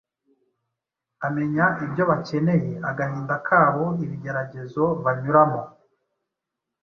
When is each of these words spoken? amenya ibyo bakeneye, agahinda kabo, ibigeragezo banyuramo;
amenya 1.25 1.65
ibyo 1.85 2.03
bakeneye, 2.09 2.71
agahinda 2.89 3.35
kabo, 3.47 3.85
ibigeragezo 4.05 4.83
banyuramo; 5.03 5.61